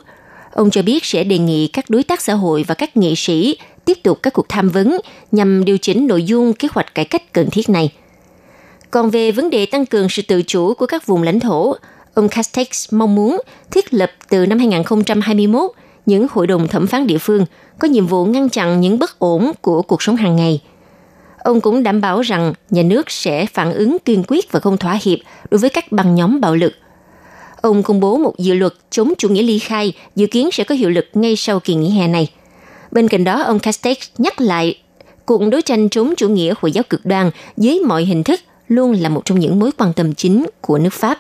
Ông 0.58 0.70
cho 0.70 0.82
biết 0.82 1.06
sẽ 1.06 1.24
đề 1.24 1.38
nghị 1.38 1.68
các 1.68 1.90
đối 1.90 2.04
tác 2.04 2.22
xã 2.22 2.34
hội 2.34 2.66
và 2.68 2.76
các 2.76 2.98
nghị 2.98 3.16
sĩ 3.16 3.58
tiếp 3.86 3.98
tục 4.04 4.20
các 4.24 4.34
cuộc 4.34 4.50
tham 4.50 4.70
vấn 4.70 4.98
nhằm 5.32 5.66
điều 5.66 5.78
chỉnh 5.78 6.08
nội 6.08 6.24
dung 6.24 6.54
kế 6.54 6.68
hoạch 6.72 6.96
cải 6.96 7.06
cách 7.06 7.34
cần 7.34 7.50
thiết 7.50 7.70
này. 7.70 7.94
Còn 8.92 9.10
về 9.10 9.32
vấn 9.32 9.50
đề 9.50 9.66
tăng 9.66 9.86
cường 9.86 10.10
sự 10.10 10.22
tự 10.22 10.42
chủ 10.42 10.74
của 10.74 10.86
các 10.86 11.06
vùng 11.08 11.24
lãnh 11.24 11.40
thổ, 11.40 11.76
ông 12.14 12.30
Castex 12.30 12.94
mong 12.94 13.16
muốn 13.16 13.42
thiết 13.72 13.94
lập 13.94 14.12
từ 14.30 14.46
năm 14.46 14.60
2021 14.60 15.72
những 16.06 16.28
hội 16.32 16.48
đồng 16.48 16.68
thẩm 16.68 16.88
phán 16.88 17.08
địa 17.08 17.18
phương 17.18 17.46
có 17.80 17.88
nhiệm 17.88 18.08
vụ 18.08 18.26
ngăn 18.26 18.50
chặn 18.50 18.82
những 18.82 19.00
bất 19.00 19.20
ổn 19.20 19.52
của 19.62 19.82
cuộc 19.82 20.02
sống 20.02 20.16
hàng 20.16 20.36
ngày. 20.36 20.62
Ông 21.44 21.62
cũng 21.62 21.84
đảm 21.84 22.02
bảo 22.02 22.22
rằng 22.22 22.54
nhà 22.70 22.84
nước 22.84 23.12
sẽ 23.12 23.46
phản 23.46 23.74
ứng 23.74 23.98
kiên 24.06 24.24
quyết 24.28 24.52
và 24.52 24.60
không 24.60 24.78
thỏa 24.78 25.00
hiệp 25.02 25.20
đối 25.52 25.60
với 25.60 25.70
các 25.70 25.92
băng 25.92 26.16
nhóm 26.16 26.42
bạo 26.42 26.56
lực. 26.56 26.74
Ông 27.62 27.84
công 27.84 28.00
bố 28.00 28.18
một 28.18 28.38
dự 28.38 28.54
luật 28.54 28.74
chống 28.90 29.14
chủ 29.18 29.30
nghĩa 29.30 29.44
ly 29.44 29.60
khai 29.60 29.94
dự 30.16 30.28
kiến 30.28 30.50
sẽ 30.52 30.64
có 30.64 30.76
hiệu 30.76 30.90
lực 30.90 31.06
ngay 31.14 31.36
sau 31.36 31.60
kỳ 31.60 31.76
nghỉ 31.76 31.90
hè 31.90 32.08
này– 32.08 32.30
Bên 32.92 33.08
cạnh 33.08 33.24
đó, 33.24 33.44
ông 33.44 33.60
Castex 33.60 33.98
nhắc 34.18 34.42
lại 34.42 34.78
cuộc 35.26 35.42
đấu 35.52 35.62
tranh 35.62 35.90
chống 35.90 36.14
chủ 36.18 36.30
nghĩa 36.30 36.54
Hồi 36.62 36.72
giáo 36.72 36.84
cực 36.90 37.06
đoan 37.06 37.32
dưới 37.58 37.80
mọi 37.80 38.06
hình 38.06 38.24
thức 38.24 38.40
luôn 38.68 38.94
là 38.94 39.10
một 39.10 39.26
trong 39.26 39.40
những 39.40 39.60
mối 39.60 39.72
quan 39.78 39.94
tâm 39.94 40.14
chính 40.14 40.46
của 40.62 40.78
nước 40.78 40.94
Pháp. 40.94 41.20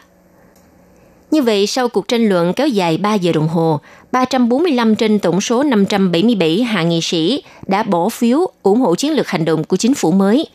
Như 1.32 1.42
vậy, 1.42 1.68
sau 1.68 1.90
cuộc 1.90 2.08
tranh 2.08 2.30
luận 2.30 2.54
kéo 2.54 2.68
dài 2.68 2.98
3 2.98 3.14
giờ 3.14 3.32
đồng 3.32 3.48
hồ, 3.48 3.80
345 4.12 4.96
trên 4.96 5.20
tổng 5.20 5.42
số 5.42 5.64
577 5.64 6.64
hạ 6.64 6.84
nghị 6.84 7.02
sĩ 7.02 7.44
đã 7.68 7.84
bỏ 7.84 8.10
phiếu 8.10 8.48
ủng 8.64 8.80
hộ 8.80 8.96
chiến 8.96 9.14
lược 9.14 9.28
hành 9.28 9.46
động 9.46 9.64
của 9.64 9.78
chính 9.78 9.94
phủ 9.94 10.12
mới. 10.12 10.48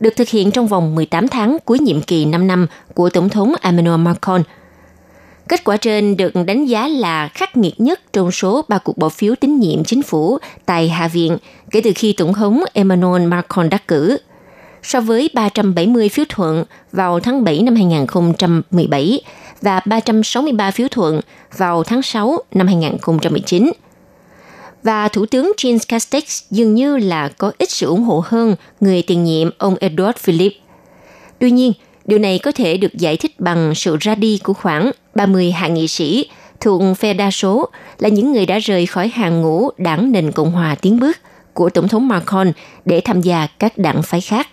được 0.00 0.16
thực 0.16 0.28
hiện 0.28 0.50
trong 0.50 0.66
vòng 0.66 0.94
18 0.94 1.28
tháng 1.28 1.56
cuối 1.64 1.78
nhiệm 1.78 2.02
kỳ 2.02 2.24
5 2.24 2.46
năm 2.46 2.66
của 2.94 3.10
Tổng 3.10 3.28
thống 3.28 3.52
Emmanuel 3.62 4.00
Macron. 4.00 4.42
Kết 5.48 5.64
quả 5.64 5.76
trên 5.76 6.16
được 6.16 6.32
đánh 6.46 6.66
giá 6.66 6.88
là 6.88 7.28
khắc 7.28 7.56
nghiệt 7.56 7.80
nhất 7.80 8.00
trong 8.12 8.30
số 8.30 8.64
ba 8.68 8.78
cuộc 8.78 8.98
bỏ 8.98 9.08
phiếu 9.08 9.34
tín 9.34 9.58
nhiệm 9.58 9.84
chính 9.84 10.02
phủ 10.02 10.38
tại 10.66 10.88
Hạ 10.88 11.08
viện 11.08 11.38
kể 11.70 11.80
từ 11.84 11.92
khi 11.94 12.12
Tổng 12.12 12.34
thống 12.34 12.64
Emmanuel 12.72 13.26
Macron 13.26 13.70
đắc 13.70 13.88
cử. 13.88 14.18
So 14.82 15.00
với 15.00 15.30
370 15.34 16.08
phiếu 16.08 16.24
thuận 16.28 16.64
vào 16.92 17.20
tháng 17.20 17.44
7 17.44 17.62
năm 17.62 17.74
2017 17.74 19.20
và 19.62 19.80
363 19.86 20.70
phiếu 20.70 20.88
thuận 20.90 21.20
vào 21.56 21.84
tháng 21.84 22.02
6 22.02 22.38
năm 22.54 22.66
2019 22.66 23.72
và 24.82 25.08
Thủ 25.08 25.26
tướng 25.26 25.52
Jean 25.56 25.78
Castex 25.88 26.42
dường 26.50 26.74
như 26.74 26.96
là 26.96 27.28
có 27.28 27.52
ít 27.58 27.70
sự 27.70 27.86
ủng 27.86 28.02
hộ 28.02 28.22
hơn 28.26 28.56
người 28.80 29.02
tiền 29.02 29.24
nhiệm 29.24 29.50
ông 29.58 29.76
Edouard 29.80 30.18
Philippe. 30.18 30.56
Tuy 31.38 31.50
nhiên, 31.50 31.72
điều 32.06 32.18
này 32.18 32.38
có 32.38 32.52
thể 32.52 32.76
được 32.76 32.94
giải 32.94 33.16
thích 33.16 33.40
bằng 33.40 33.74
sự 33.74 33.96
ra 34.00 34.14
đi 34.14 34.40
của 34.44 34.52
khoảng 34.52 34.90
30 35.14 35.52
hạ 35.52 35.68
nghị 35.68 35.88
sĩ 35.88 36.26
thuộc 36.60 36.82
phe 36.98 37.14
đa 37.14 37.30
số 37.30 37.68
là 37.98 38.08
những 38.08 38.32
người 38.32 38.46
đã 38.46 38.58
rời 38.58 38.86
khỏi 38.86 39.08
hàng 39.08 39.42
ngũ 39.42 39.70
đảng 39.78 40.12
nền 40.12 40.32
Cộng 40.32 40.50
hòa 40.50 40.74
tiến 40.74 41.00
bước 41.00 41.18
của 41.52 41.70
Tổng 41.70 41.88
thống 41.88 42.08
Macron 42.08 42.52
để 42.84 43.00
tham 43.00 43.20
gia 43.20 43.46
các 43.58 43.78
đảng 43.78 44.02
phái 44.02 44.20
khác. 44.20 44.48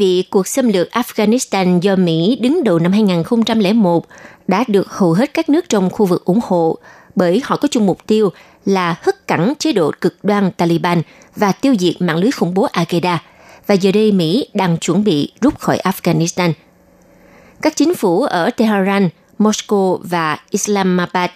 Vị, 0.00 0.24
cuộc 0.30 0.48
xâm 0.48 0.68
lược 0.68 0.88
Afghanistan 0.90 1.80
do 1.80 1.96
Mỹ 1.96 2.38
đứng 2.40 2.64
đầu 2.64 2.78
năm 2.78 2.92
2001 2.92 4.06
đã 4.48 4.64
được 4.68 4.88
hầu 4.90 5.12
hết 5.12 5.34
các 5.34 5.48
nước 5.48 5.68
trong 5.68 5.90
khu 5.90 6.06
vực 6.06 6.24
ủng 6.24 6.40
hộ 6.42 6.78
bởi 7.14 7.42
họ 7.44 7.56
có 7.56 7.68
chung 7.70 7.86
mục 7.86 8.06
tiêu 8.06 8.30
là 8.64 8.94
hất 9.02 9.26
cẳng 9.26 9.52
chế 9.58 9.72
độ 9.72 9.92
cực 10.00 10.24
đoan 10.24 10.50
Taliban 10.50 11.02
và 11.36 11.52
tiêu 11.52 11.74
diệt 11.78 11.94
mạng 11.98 12.16
lưới 12.16 12.30
khủng 12.30 12.54
bố 12.54 12.68
Al-Qaeda. 12.72 13.16
Và 13.66 13.74
giờ 13.74 13.92
đây 13.92 14.12
Mỹ 14.12 14.48
đang 14.54 14.76
chuẩn 14.78 15.04
bị 15.04 15.32
rút 15.40 15.58
khỏi 15.58 15.78
Afghanistan. 15.84 16.52
Các 17.62 17.76
chính 17.76 17.94
phủ 17.94 18.22
ở 18.22 18.50
Tehran, 18.50 19.08
Moscow 19.38 19.98
và 20.02 20.38
Islamabad 20.50 21.30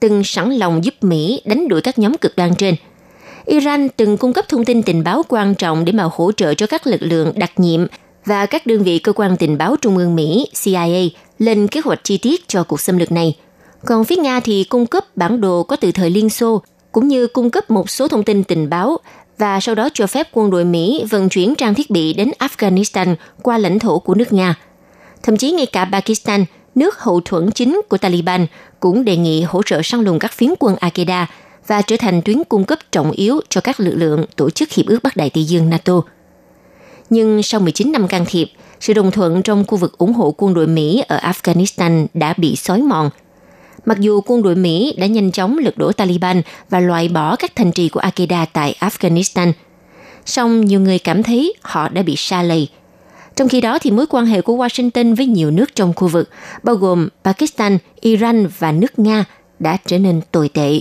từng 0.00 0.24
sẵn 0.24 0.52
lòng 0.52 0.84
giúp 0.84 0.94
Mỹ 1.00 1.42
đánh 1.44 1.68
đuổi 1.68 1.80
các 1.80 1.98
nhóm 1.98 2.16
cực 2.16 2.36
đoan 2.36 2.54
trên– 2.54 2.74
Iran 3.48 3.88
từng 3.88 4.16
cung 4.16 4.32
cấp 4.32 4.44
thông 4.48 4.64
tin 4.64 4.82
tình 4.82 5.04
báo 5.04 5.22
quan 5.28 5.54
trọng 5.54 5.84
để 5.84 5.92
mà 5.92 6.08
hỗ 6.12 6.32
trợ 6.32 6.54
cho 6.54 6.66
các 6.66 6.86
lực 6.86 7.02
lượng 7.02 7.32
đặc 7.36 7.52
nhiệm 7.56 7.86
và 8.28 8.46
các 8.46 8.66
đơn 8.66 8.82
vị 8.82 8.98
cơ 8.98 9.12
quan 9.12 9.36
tình 9.36 9.58
báo 9.58 9.76
trung 9.80 9.96
ương 9.96 10.16
Mỹ 10.16 10.48
CIA 10.62 10.88
lên 11.38 11.68
kế 11.68 11.80
hoạch 11.84 12.04
chi 12.04 12.18
tiết 12.18 12.48
cho 12.48 12.64
cuộc 12.64 12.80
xâm 12.80 12.98
lược 12.98 13.12
này. 13.12 13.36
Còn 13.86 14.04
phía 14.04 14.16
Nga 14.16 14.40
thì 14.40 14.64
cung 14.64 14.86
cấp 14.86 15.16
bản 15.16 15.40
đồ 15.40 15.62
có 15.62 15.76
từ 15.76 15.92
thời 15.92 16.10
Liên 16.10 16.30
Xô, 16.30 16.62
cũng 16.92 17.08
như 17.08 17.26
cung 17.26 17.50
cấp 17.50 17.70
một 17.70 17.90
số 17.90 18.08
thông 18.08 18.22
tin 18.22 18.44
tình 18.44 18.70
báo 18.70 18.98
và 19.38 19.60
sau 19.60 19.74
đó 19.74 19.88
cho 19.94 20.06
phép 20.06 20.28
quân 20.32 20.50
đội 20.50 20.64
Mỹ 20.64 21.04
vận 21.10 21.28
chuyển 21.28 21.54
trang 21.54 21.74
thiết 21.74 21.90
bị 21.90 22.12
đến 22.12 22.30
Afghanistan 22.38 23.14
qua 23.42 23.58
lãnh 23.58 23.78
thổ 23.78 23.98
của 23.98 24.14
nước 24.14 24.32
Nga. 24.32 24.54
Thậm 25.22 25.36
chí 25.36 25.50
ngay 25.50 25.66
cả 25.66 25.88
Pakistan, 25.92 26.44
nước 26.74 26.98
hậu 26.98 27.20
thuẫn 27.20 27.50
chính 27.50 27.80
của 27.88 27.98
Taliban, 27.98 28.46
cũng 28.80 29.04
đề 29.04 29.16
nghị 29.16 29.42
hỗ 29.42 29.62
trợ 29.62 29.82
săn 29.82 30.00
lùng 30.00 30.18
các 30.18 30.32
phiến 30.32 30.50
quân 30.58 30.76
Al-Qaeda 30.80 31.26
và 31.66 31.82
trở 31.82 31.96
thành 31.96 32.22
tuyến 32.22 32.44
cung 32.44 32.64
cấp 32.64 32.78
trọng 32.92 33.10
yếu 33.10 33.40
cho 33.48 33.60
các 33.60 33.80
lực 33.80 33.94
lượng 33.94 34.24
tổ 34.36 34.50
chức 34.50 34.72
Hiệp 34.72 34.86
ước 34.86 34.98
Bắc 35.02 35.16
Đại 35.16 35.30
Tây 35.30 35.44
Dương 35.44 35.70
NATO. 35.70 36.02
Nhưng 37.10 37.42
sau 37.42 37.60
19 37.60 37.92
năm 37.92 38.08
can 38.08 38.24
thiệp, 38.28 38.50
sự 38.80 38.92
đồng 38.92 39.10
thuận 39.10 39.42
trong 39.42 39.64
khu 39.64 39.78
vực 39.78 39.98
ủng 39.98 40.12
hộ 40.12 40.34
quân 40.38 40.54
đội 40.54 40.66
Mỹ 40.66 41.02
ở 41.08 41.18
Afghanistan 41.18 42.06
đã 42.14 42.34
bị 42.36 42.56
xói 42.56 42.82
mòn. 42.82 43.10
Mặc 43.84 44.00
dù 44.00 44.20
quân 44.26 44.42
đội 44.42 44.54
Mỹ 44.54 44.94
đã 44.98 45.06
nhanh 45.06 45.32
chóng 45.32 45.58
lật 45.58 45.78
đổ 45.78 45.92
Taliban 45.92 46.42
và 46.70 46.80
loại 46.80 47.08
bỏ 47.08 47.36
các 47.36 47.56
thành 47.56 47.72
trì 47.72 47.88
của 47.88 48.00
Al-Qaeda 48.00 48.46
tại 48.52 48.76
Afghanistan, 48.80 49.52
song 50.26 50.64
nhiều 50.64 50.80
người 50.80 50.98
cảm 50.98 51.22
thấy 51.22 51.54
họ 51.62 51.88
đã 51.88 52.02
bị 52.02 52.16
xa 52.16 52.42
lầy. 52.42 52.68
Trong 53.36 53.48
khi 53.48 53.60
đó 53.60 53.78
thì 53.78 53.90
mối 53.90 54.06
quan 54.06 54.26
hệ 54.26 54.42
của 54.42 54.56
Washington 54.56 55.16
với 55.16 55.26
nhiều 55.26 55.50
nước 55.50 55.74
trong 55.74 55.92
khu 55.96 56.08
vực, 56.08 56.30
bao 56.62 56.76
gồm 56.76 57.08
Pakistan, 57.24 57.78
Iran 58.00 58.46
và 58.58 58.72
nước 58.72 58.98
Nga, 58.98 59.24
đã 59.58 59.76
trở 59.86 59.98
nên 59.98 60.20
tồi 60.32 60.48
tệ 60.48 60.80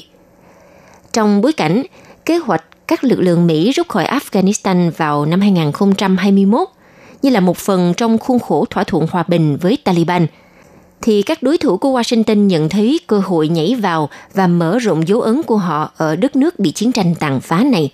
trong 1.17 1.41
bối 1.41 1.53
cảnh 1.53 1.84
kế 2.25 2.38
hoạch 2.38 2.63
các 2.88 3.03
lực 3.03 3.20
lượng 3.20 3.48
Mỹ 3.48 3.72
rút 3.72 3.88
khỏi 3.88 4.06
Afghanistan 4.06 4.91
vào 4.91 5.25
năm 5.25 5.41
2021 5.41 6.67
như 7.22 7.29
là 7.29 7.39
một 7.39 7.58
phần 7.58 7.94
trong 7.98 8.17
khuôn 8.17 8.39
khổ 8.39 8.65
thỏa 8.70 8.84
thuận 8.84 9.08
hòa 9.12 9.24
bình 9.27 9.58
với 9.58 9.77
Taliban, 9.84 10.27
thì 11.01 11.22
các 11.22 11.44
đối 11.44 11.58
thủ 11.58 11.77
của 11.77 11.89
Washington 11.89 12.46
nhận 12.46 12.70
thấy 12.70 13.00
cơ 13.08 13.20
hội 13.20 13.48
nhảy 13.48 13.75
vào 13.75 14.10
và 14.34 14.48
mở 14.48 14.79
rộng 14.79 15.08
dấu 15.08 15.22
ấn 15.22 15.44
của 15.44 15.58
họ 15.58 15.91
ở 15.98 16.15
đất 16.15 16.36
nước 16.36 16.60
bị 16.60 16.72
chiến 16.72 16.91
tranh 16.91 17.15
tàn 17.15 17.41
phá 17.41 17.63
này. 17.63 17.91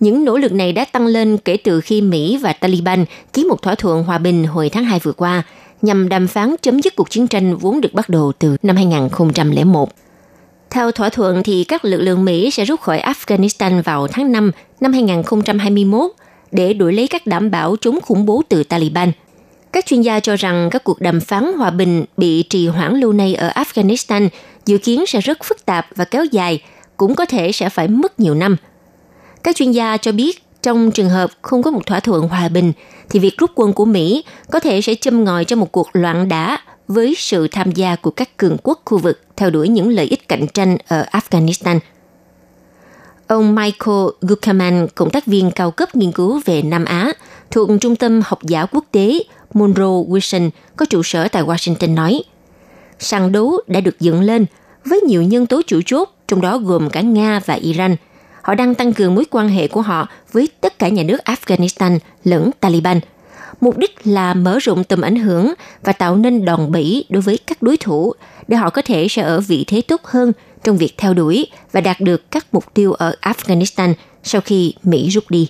Những 0.00 0.24
nỗ 0.24 0.38
lực 0.38 0.52
này 0.52 0.72
đã 0.72 0.84
tăng 0.84 1.06
lên 1.06 1.38
kể 1.38 1.56
từ 1.64 1.80
khi 1.80 2.00
Mỹ 2.00 2.36
và 2.36 2.52
Taliban 2.52 3.04
ký 3.32 3.44
một 3.44 3.62
thỏa 3.62 3.74
thuận 3.74 4.04
hòa 4.04 4.18
bình 4.18 4.44
hồi 4.44 4.68
tháng 4.68 4.84
2 4.84 4.98
vừa 5.02 5.12
qua 5.12 5.42
nhằm 5.82 6.08
đàm 6.08 6.28
phán 6.28 6.54
chấm 6.62 6.82
dứt 6.82 6.96
cuộc 6.96 7.10
chiến 7.10 7.26
tranh 7.26 7.56
vốn 7.56 7.80
được 7.80 7.94
bắt 7.94 8.08
đầu 8.08 8.32
từ 8.38 8.56
năm 8.62 8.76
2001. 8.76 9.90
Theo 10.70 10.90
thỏa 10.92 11.08
thuận 11.08 11.42
thì 11.42 11.64
các 11.64 11.84
lực 11.84 12.00
lượng 12.00 12.24
Mỹ 12.24 12.50
sẽ 12.50 12.64
rút 12.64 12.80
khỏi 12.80 13.00
Afghanistan 13.00 13.82
vào 13.82 14.08
tháng 14.08 14.32
5 14.32 14.50
năm 14.80 14.92
2021 14.92 16.10
để 16.52 16.72
đổi 16.72 16.92
lấy 16.92 17.08
các 17.08 17.26
đảm 17.26 17.50
bảo 17.50 17.76
chống 17.80 18.00
khủng 18.00 18.26
bố 18.26 18.42
từ 18.48 18.64
Taliban. 18.64 19.12
Các 19.72 19.86
chuyên 19.86 20.02
gia 20.02 20.20
cho 20.20 20.36
rằng 20.36 20.68
các 20.70 20.84
cuộc 20.84 21.00
đàm 21.00 21.20
phán 21.20 21.52
hòa 21.56 21.70
bình 21.70 22.04
bị 22.16 22.42
trì 22.42 22.66
hoãn 22.66 23.00
lâu 23.00 23.12
nay 23.12 23.34
ở 23.34 23.48
Afghanistan 23.48 24.28
dự 24.66 24.78
kiến 24.78 25.06
sẽ 25.06 25.20
rất 25.20 25.44
phức 25.44 25.66
tạp 25.66 25.86
và 25.96 26.04
kéo 26.04 26.24
dài, 26.24 26.62
cũng 26.96 27.14
có 27.14 27.24
thể 27.26 27.52
sẽ 27.52 27.68
phải 27.68 27.88
mất 27.88 28.20
nhiều 28.20 28.34
năm. 28.34 28.56
Các 29.42 29.56
chuyên 29.56 29.72
gia 29.72 29.96
cho 29.96 30.12
biết 30.12 30.42
trong 30.62 30.90
trường 30.90 31.08
hợp 31.08 31.30
không 31.42 31.62
có 31.62 31.70
một 31.70 31.86
thỏa 31.86 32.00
thuận 32.00 32.28
hòa 32.28 32.48
bình 32.48 32.72
thì 33.10 33.18
việc 33.18 33.38
rút 33.38 33.50
quân 33.54 33.72
của 33.72 33.84
Mỹ 33.84 34.24
có 34.50 34.60
thể 34.60 34.80
sẽ 34.80 34.94
châm 34.94 35.24
ngòi 35.24 35.44
cho 35.44 35.56
một 35.56 35.72
cuộc 35.72 35.88
loạn 35.92 36.28
đả 36.28 36.58
với 36.88 37.14
sự 37.16 37.48
tham 37.48 37.72
gia 37.72 37.96
của 37.96 38.10
các 38.10 38.36
cường 38.36 38.56
quốc 38.62 38.82
khu 38.84 38.98
vực 38.98 39.20
theo 39.36 39.50
đuổi 39.50 39.68
những 39.68 39.88
lợi 39.88 40.06
ích 40.06 40.28
cạnh 40.28 40.46
tranh 40.54 40.76
ở 40.88 41.06
Afghanistan. 41.12 41.78
Ông 43.26 43.54
Michael 43.54 44.06
Guckerman, 44.20 44.88
cộng 44.94 45.10
tác 45.10 45.26
viên 45.26 45.50
cao 45.50 45.70
cấp 45.70 45.96
nghiên 45.96 46.12
cứu 46.12 46.40
về 46.44 46.62
Nam 46.62 46.84
Á 46.84 47.12
thuộc 47.50 47.70
Trung 47.80 47.96
tâm 47.96 48.20
Học 48.24 48.42
giả 48.42 48.66
Quốc 48.66 48.84
tế 48.92 49.18
Monroe 49.54 50.04
Wilson 50.08 50.50
có 50.76 50.86
trụ 50.86 51.02
sở 51.02 51.28
tại 51.28 51.42
Washington 51.42 51.94
nói, 51.94 52.22
sàn 52.98 53.32
đấu 53.32 53.58
đã 53.66 53.80
được 53.80 54.00
dựng 54.00 54.20
lên 54.20 54.46
với 54.84 55.00
nhiều 55.00 55.22
nhân 55.22 55.46
tố 55.46 55.60
chủ 55.66 55.80
chốt, 55.86 56.08
trong 56.28 56.40
đó 56.40 56.58
gồm 56.58 56.90
cả 56.90 57.00
Nga 57.00 57.40
và 57.46 57.54
Iran. 57.54 57.96
Họ 58.42 58.54
đang 58.54 58.74
tăng 58.74 58.92
cường 58.92 59.14
mối 59.14 59.24
quan 59.30 59.48
hệ 59.48 59.68
của 59.68 59.82
họ 59.82 60.08
với 60.32 60.48
tất 60.60 60.78
cả 60.78 60.88
nhà 60.88 61.02
nước 61.02 61.20
Afghanistan 61.24 61.98
lẫn 62.24 62.50
Taliban– 62.60 63.00
mục 63.60 63.78
đích 63.78 63.96
là 64.04 64.34
mở 64.34 64.58
rộng 64.58 64.84
tầm 64.84 65.00
ảnh 65.00 65.16
hưởng 65.16 65.54
và 65.82 65.92
tạo 65.92 66.16
nên 66.16 66.44
đòn 66.44 66.72
bẩy 66.72 67.04
đối 67.08 67.22
với 67.22 67.38
các 67.46 67.62
đối 67.62 67.76
thủ 67.76 68.12
để 68.48 68.56
họ 68.56 68.70
có 68.70 68.82
thể 68.82 69.06
sẽ 69.10 69.22
ở 69.22 69.40
vị 69.40 69.64
thế 69.66 69.80
tốt 69.80 70.00
hơn 70.04 70.32
trong 70.64 70.76
việc 70.76 70.94
theo 70.96 71.14
đuổi 71.14 71.46
và 71.72 71.80
đạt 71.80 72.00
được 72.00 72.30
các 72.30 72.46
mục 72.52 72.64
tiêu 72.74 72.92
ở 72.92 73.14
Afghanistan 73.22 73.94
sau 74.22 74.40
khi 74.40 74.74
Mỹ 74.82 75.08
rút 75.08 75.30
đi. 75.30 75.48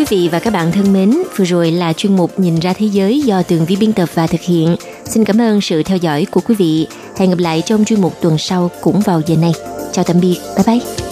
Quý 0.00 0.06
vị 0.08 0.28
và 0.32 0.38
các 0.38 0.52
bạn 0.52 0.72
thân 0.72 0.92
mến, 0.92 1.14
vừa 1.36 1.44
rồi 1.44 1.70
là 1.70 1.92
chuyên 1.92 2.16
mục 2.16 2.40
Nhìn 2.40 2.58
ra 2.58 2.72
thế 2.72 2.86
giới 2.86 3.20
do 3.20 3.42
Tường 3.42 3.64
Vi 3.64 3.76
biên 3.76 3.92
tập 3.92 4.08
và 4.14 4.26
thực 4.26 4.40
hiện. 4.40 4.76
Xin 5.10 5.24
cảm 5.24 5.40
ơn 5.40 5.60
sự 5.60 5.82
theo 5.82 5.98
dõi 5.98 6.26
của 6.30 6.40
quý 6.40 6.54
vị. 6.54 6.86
Hẹn 7.16 7.30
gặp 7.30 7.38
lại 7.38 7.62
trong 7.66 7.84
chuyên 7.84 8.00
mục 8.00 8.12
tuần 8.20 8.38
sau 8.38 8.70
cũng 8.80 9.00
vào 9.00 9.22
giờ 9.26 9.36
này. 9.36 9.52
Chào 9.92 10.04
tạm 10.04 10.20
biệt, 10.20 10.36
bye 10.56 10.64
bye. 10.66 11.09